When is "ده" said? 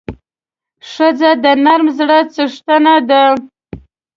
3.09-3.23